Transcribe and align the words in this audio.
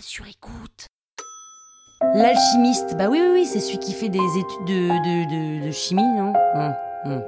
Sur 0.00 0.26
écoute. 0.26 0.86
L'alchimiste, 2.14 2.96
bah 2.96 3.08
oui, 3.08 3.18
oui, 3.22 3.30
oui, 3.32 3.46
c'est 3.46 3.60
celui 3.60 3.78
qui 3.78 3.92
fait 3.92 4.08
des 4.08 4.18
études 4.18 4.64
de, 4.66 5.70
chimie, 5.70 6.02
non 6.02 6.32
Hum, 6.54 6.74
hum. 7.04 7.22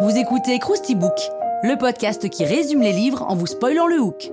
Vous 0.00 0.16
écoutez 0.16 0.58
Krusty 0.58 0.94
Book, 0.94 1.18
le 1.62 1.76
podcast 1.76 2.28
qui 2.28 2.44
résume 2.44 2.80
les 2.80 2.92
livres 2.92 3.22
en 3.22 3.36
vous 3.36 3.46
spoilant 3.46 3.86
le 3.86 4.00
hook. 4.00 4.32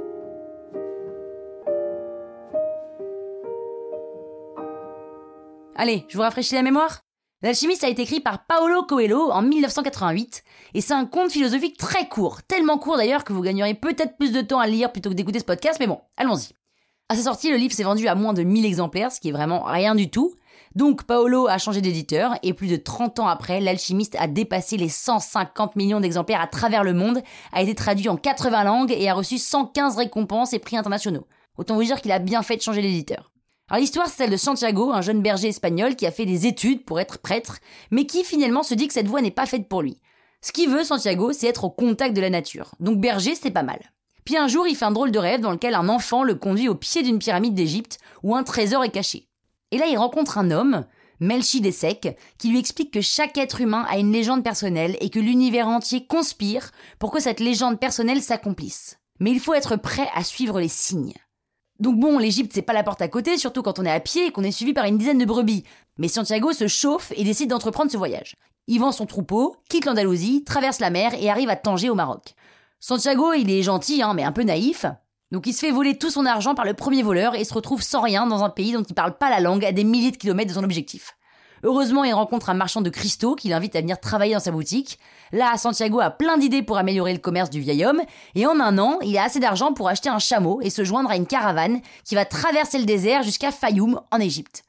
Allez, 5.76 6.06
je 6.08 6.18
vous 6.18 6.24
rafraîchis 6.24 6.56
la 6.56 6.64
mémoire 6.64 7.02
L'alchimiste 7.42 7.84
a 7.84 7.90
été 7.90 8.04
écrit 8.04 8.22
par 8.22 8.46
Paolo 8.48 8.84
Coelho 8.84 9.32
en 9.32 9.44
1988 9.44 10.44
et 10.74 10.82
c'est 10.82 10.94
un 10.94 11.06
conte 11.06 11.32
philosophique 11.32 11.78
très 11.78 12.08
court, 12.08 12.42
tellement 12.44 12.80
court 12.80 12.98
d'ailleurs 12.98 13.24
que 13.24 13.34
vous 13.34 13.42
gagneriez 13.42 13.76
peut-être 13.76 14.18
plus 14.18 14.32
de 14.32 14.42
temps 14.42 14.60
à 14.60 14.68
lire 14.68 14.92
plutôt 14.92 15.10
que 15.10 15.16
d'écouter 15.16 15.40
ce 15.40 15.46
podcast, 15.46 15.78
mais 15.80 15.88
bon, 15.88 16.00
allons-y. 16.18 16.54
À 17.08 17.16
sa 17.16 17.22
sortie, 17.22 17.52
le 17.52 17.58
livre 17.58 17.73
s'est 17.73 17.84
vendu 17.84 18.08
à 18.08 18.16
moins 18.16 18.34
de 18.34 18.41
1000 18.41 18.66
exemplaires, 18.66 19.12
ce 19.12 19.20
qui 19.20 19.30
est 19.30 19.32
vraiment 19.32 19.62
rien 19.62 19.93
du 19.93 20.10
tout. 20.10 20.34
Donc 20.74 21.04
Paolo 21.04 21.48
a 21.48 21.60
changé 21.60 21.80
d'éditeur 21.80 22.34
et 22.41 22.54
plus 22.54 22.68
de 22.68 22.77
30 22.77 23.20
ans 23.20 23.27
après, 23.27 23.62
l'alchimiste 23.62 24.16
a 24.20 24.27
dépassé 24.27 24.76
les 24.76 24.90
150 24.90 25.76
millions 25.76 25.99
d'exemplaires 25.99 26.41
à 26.41 26.48
travers 26.48 26.84
le 26.84 26.93
monde, 26.93 27.21
a 27.54 27.62
été 27.62 27.76
traduit 27.76 28.10
en 28.10 28.18
80 28.18 28.63
langues 28.63 28.91
et 28.91 29.07
a 29.07 29.13
reçu 29.13 29.38
115 29.38 29.98
récompenses 29.98 30.54
et 30.54 30.60
prix 30.60 30.77
internationaux. 30.77 31.27
Autant 31.57 31.76
vous 31.76 31.84
dire 31.84 32.02
qu'il 32.02 32.12
a 32.12 32.18
bien 32.18 32.41
fait 32.41 32.57
de 32.57 32.63
changer 32.63 32.82
d'éditeur. 32.82 33.32
Alors 33.70 33.82
l'histoire 33.82 34.08
c'est 34.08 34.24
celle 34.24 34.32
de 34.32 34.37
Santiago, 34.37 34.91
un 34.91 35.02
jeune 35.02 35.21
berger 35.21 35.49
espagnol 35.49 35.96
qui 35.96 36.08
a 36.08 36.12
fait 36.12 36.26
des 36.26 36.48
études 36.48 36.85
pour 36.85 36.99
être 36.99 37.20
prêtre, 37.20 37.60
mais 37.91 38.08
qui 38.08 38.24
finalement 38.24 38.63
se 38.63 38.74
dit 38.74 38.87
que 38.87 38.93
cette 38.93 39.08
voie 39.08 39.21
n'est 39.21 39.30
pas 39.30 39.46
faite 39.46 39.70
pour 39.70 39.84
lui. 39.84 40.02
Ce 40.41 40.52
qu'il 40.52 40.70
veut, 40.70 40.84
Santiago, 40.84 41.34
c'est 41.34 41.48
être 41.48 41.65
au 41.65 41.70
contact 41.70 42.15
de 42.15 42.21
la 42.21 42.32
nature. 42.32 42.74
Donc 42.80 42.99
berger, 42.99 43.35
c'est 43.35 43.52
pas 43.52 43.63
mal. 43.63 43.80
Puis 44.26 44.37
un 44.37 44.48
jour, 44.48 44.68
il 44.68 44.76
fait 44.76 44.85
un 44.85 44.91
drôle 44.91 45.12
de 45.12 45.20
rêve 45.20 45.41
dans 45.41 45.51
lequel 45.51 45.76
un 45.76 45.87
enfant 45.87 46.23
le 46.23 46.35
conduit 46.35 46.68
au 46.68 46.76
pied 46.76 47.04
d'une 47.04 47.20
pyramide 47.20 47.54
d'Égypte 47.54 47.99
où 48.23 48.35
un 48.35 48.43
trésor 48.43 48.84
est 48.84 48.90
caché. 48.90 49.27
Et 49.71 49.77
là, 49.77 49.85
il 49.87 49.98
rencontre 49.98 50.40
un 50.40 50.49
homme, 50.51 50.85
Melchidesek, 51.20 52.18
qui 52.37 52.49
lui 52.49 52.59
explique 52.59 52.91
que 52.91 53.01
chaque 53.01 53.37
être 53.37 53.62
humain 53.62 53.85
a 53.87 53.99
une 53.99 54.12
légende 54.12 54.43
personnelle 54.43 54.98
et 54.99 55.09
que 55.09 55.20
l'univers 55.20 55.68
entier 55.68 56.05
conspire 56.07 56.71
pour 56.98 57.12
que 57.12 57.20
cette 57.20 57.40
légende 57.40 57.79
personnelle 57.79 58.21
s'accomplisse. 58.21 58.98
Mais 59.20 59.31
il 59.31 59.40
faut 59.40 59.53
être 59.53 59.76
prêt 59.76 60.09
à 60.13 60.23
suivre 60.23 60.59
les 60.59 60.68
signes. 60.68 61.13
Donc 61.79 61.99
bon, 61.99 62.18
l'Égypte 62.18 62.51
c'est 62.53 62.62
pas 62.62 62.73
la 62.73 62.84
porte 62.84 63.01
à 63.01 63.07
côté, 63.07 63.37
surtout 63.37 63.62
quand 63.62 63.79
on 63.79 63.85
est 63.85 63.91
à 63.91 63.99
pied 63.99 64.28
et 64.28 64.31
qu'on 64.31 64.44
est 64.44 64.51
suivi 64.51 64.73
par 64.73 64.85
une 64.85 64.97
dizaine 64.97 65.18
de 65.18 65.25
brebis. 65.25 65.66
Mais 65.97 66.07
Santiago 66.07 66.51
se 66.51 66.68
chauffe 66.68 67.13
et 67.16 67.23
décide 67.23 67.50
d'entreprendre 67.50 67.91
ce 67.91 67.97
voyage. 67.97 68.35
Il 68.68 68.79
vend 68.79 68.91
son 68.91 69.06
troupeau, 69.06 69.57
quitte 69.69 69.85
l'Andalousie, 69.85 70.44
traverse 70.44 70.79
la 70.79 70.90
mer 70.90 71.13
et 71.19 71.29
arrive 71.29 71.50
à 71.50 71.56
Tanger 71.56 71.90
au 71.90 71.96
Maroc. 71.96 72.34
Santiago, 72.88 73.34
il 73.34 73.50
est 73.50 73.64
gentil, 73.64 74.03
hein, 74.03 74.14
mais 74.14 74.24
un 74.24 74.31
peu 74.31 74.44
naïf. 74.44 74.86
Donc 75.31 75.47
il 75.47 75.53
se 75.53 75.62
fait 75.62 75.72
voler 75.72 75.97
tout 75.97 76.12
son 76.12 76.24
argent 76.28 76.53
par 76.53 76.66
le 76.66 76.75
premier 76.75 77.02
voleur 77.02 77.34
et 77.34 77.44
se 77.44 77.52
retrouve 77.52 77.81
sans 77.81 78.02
rien 78.02 78.28
dans 78.28 78.44
un 78.44 78.52
pays 78.52 78.74
dont 78.74 78.84
il 78.84 78.94
parle 78.94 79.18
pas 79.18 79.31
la 79.31 79.40
langue 79.40 79.66
à 79.66 79.72
des 79.72 79.84
milliers 79.84 80.12
de 80.12 80.18
kilomètres 80.18 80.50
de 80.50 80.53
son 80.53 80.64
objectif. 80.64 81.18
Heureusement, 81.64 82.03
il 82.03 82.14
rencontre 82.14 82.52
un 82.52 82.53
marchand 82.53 82.81
de 82.81 82.92
cristaux 82.92 83.34
qui 83.34 83.48
l'invite 83.48 83.76
à 83.76 83.82
venir 83.82 84.00
travailler 84.00 84.36
dans 84.36 84.40
sa 84.40 84.52
boutique. 84.52 85.00
Là, 85.32 85.58
Santiago 85.58 86.00
a 86.00 86.12
plein 86.12 86.38
d'idées 86.38 86.62
pour 86.62 86.78
améliorer 86.78 87.14
le 87.14 87.20
commerce 87.20 87.50
du 87.50 87.59
vieil 87.59 87.84
homme, 87.84 88.04
et 88.36 88.46
en 88.46 88.59
un 88.59 88.78
an, 88.78 89.00
il 89.02 89.18
a 89.18 89.24
assez 89.24 89.40
d'argent 89.40 89.74
pour 89.74 89.90
acheter 89.90 90.09
un 90.09 90.20
chameau 90.20 90.62
et 90.62 90.70
se 90.70 90.84
joindre 90.84 91.09
à 91.09 91.16
une 91.16 91.26
caravane 91.26 91.82
qui 92.04 92.14
va 92.14 92.24
traverser 92.24 92.78
le 92.78 92.86
désert 92.86 93.24
jusqu'à 93.24 93.50
Fayoum, 93.50 94.00
en 94.12 94.20
Égypte. 94.20 94.62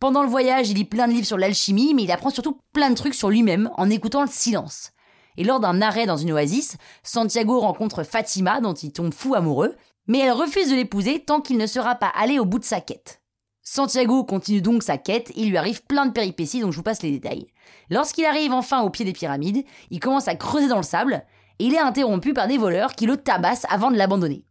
Pendant 0.00 0.22
le 0.22 0.30
voyage, 0.30 0.70
il 0.70 0.76
lit 0.76 0.86
plein 0.86 1.06
de 1.06 1.12
livres 1.12 1.26
sur 1.26 1.36
l'alchimie, 1.36 1.92
mais 1.92 2.04
il 2.04 2.12
apprend 2.12 2.30
surtout 2.30 2.62
plein 2.72 2.88
de 2.88 2.94
trucs 2.94 3.12
sur 3.12 3.28
lui-même 3.28 3.70
en 3.76 3.90
écoutant 3.90 4.22
le 4.22 4.30
silence. 4.30 4.92
Et 5.38 5.44
lors 5.44 5.60
d'un 5.60 5.80
arrêt 5.80 6.04
dans 6.04 6.16
une 6.16 6.32
oasis, 6.32 6.76
Santiago 7.04 7.60
rencontre 7.60 8.02
Fatima, 8.02 8.60
dont 8.60 8.74
il 8.74 8.92
tombe 8.92 9.14
fou 9.14 9.36
amoureux, 9.36 9.76
mais 10.08 10.18
elle 10.18 10.32
refuse 10.32 10.68
de 10.68 10.74
l'épouser 10.74 11.20
tant 11.20 11.40
qu'il 11.40 11.58
ne 11.58 11.66
sera 11.66 11.94
pas 11.94 12.12
allé 12.14 12.40
au 12.40 12.44
bout 12.44 12.58
de 12.58 12.64
sa 12.64 12.80
quête. 12.80 13.22
Santiago 13.62 14.24
continue 14.24 14.60
donc 14.60 14.82
sa 14.82 14.98
quête, 14.98 15.30
il 15.36 15.50
lui 15.50 15.56
arrive 15.56 15.84
plein 15.84 16.06
de 16.06 16.12
péripéties 16.12 16.60
dont 16.60 16.72
je 16.72 16.78
vous 16.78 16.82
passe 16.82 17.02
les 17.02 17.12
détails. 17.12 17.46
Lorsqu'il 17.88 18.24
arrive 18.24 18.52
enfin 18.52 18.82
au 18.82 18.90
pied 18.90 19.04
des 19.04 19.12
pyramides, 19.12 19.64
il 19.90 20.00
commence 20.00 20.26
à 20.26 20.34
creuser 20.34 20.66
dans 20.66 20.78
le 20.78 20.82
sable, 20.82 21.24
et 21.60 21.66
il 21.66 21.74
est 21.74 21.78
interrompu 21.78 22.32
par 22.32 22.48
des 22.48 22.58
voleurs 22.58 22.94
qui 22.94 23.06
le 23.06 23.16
tabassent 23.16 23.66
avant 23.70 23.92
de 23.92 23.96
l'abandonner. 23.96 24.44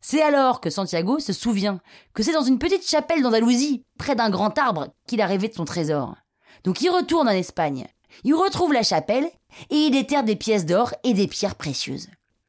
C'est 0.00 0.22
alors 0.22 0.60
que 0.60 0.70
Santiago 0.70 1.20
se 1.20 1.32
souvient 1.32 1.80
que 2.14 2.24
c'est 2.24 2.32
dans 2.32 2.42
une 2.42 2.58
petite 2.58 2.88
chapelle 2.88 3.22
d'Andalousie, 3.22 3.84
près 3.96 4.16
d'un 4.16 4.30
grand 4.30 4.58
arbre, 4.58 4.88
qu'il 5.06 5.20
a 5.20 5.26
rêvé 5.26 5.46
de 5.46 5.54
son 5.54 5.64
trésor. 5.64 6.16
Donc 6.64 6.80
il 6.80 6.90
retourne 6.90 7.28
en 7.28 7.32
Espagne. 7.32 7.86
Il 8.24 8.34
retrouve 8.34 8.72
la 8.72 8.82
chapelle 8.82 9.26
et 9.70 9.76
il 9.76 9.90
déterre 9.90 10.24
des 10.24 10.36
pièces 10.36 10.66
d'or 10.66 10.94
et 11.04 11.14
des 11.14 11.28
pierres 11.28 11.56
précieuses. 11.56 12.08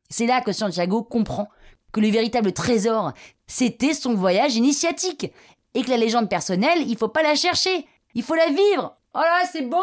C'est 0.10 0.28
là 0.28 0.42
que 0.42 0.52
Santiago 0.52 1.04
comprend 1.04 1.50
que 1.92 2.00
le 2.00 2.10
véritable 2.10 2.54
trésor, 2.54 3.14
c'était 3.48 3.94
son 3.94 4.16
voyage 4.16 4.56
initiatique 4.56 5.32
et 5.74 5.84
que 5.84 5.90
la 5.90 5.98
légende 5.98 6.30
personnelle, 6.30 6.84
il 6.88 6.98
faut 6.98 7.08
pas 7.08 7.24
la 7.24 7.36
chercher, 7.36 7.88
il 8.14 8.24
faut 8.24 8.36
la 8.36 8.48
vivre. 8.48 8.98
Oh 9.16 9.20
là, 9.20 9.44
c'est 9.52 9.64
beau 9.64 9.78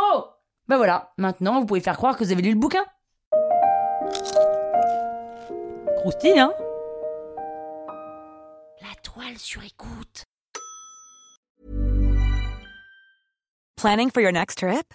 Ben 0.69 0.77
voilà, 0.77 1.13
maintenant 1.19 1.61
vous 1.61 1.67
pouvez 1.67 1.81
faire 1.81 1.97
croire 1.97 2.17
que 2.17 2.25
vous 2.25 2.33
avez 2.33 2.43
lu 2.43 2.51
le 2.51 2.59
bouquin. 2.59 2.85
Croustille, 5.99 6.39
hein? 6.39 6.53
La 8.81 8.95
toile 9.03 9.39
sur 9.39 9.63
écoute. 9.63 10.25
Planning 13.77 14.11
for 14.11 14.21
your 14.21 14.33
next 14.33 14.59
trip? 14.59 14.95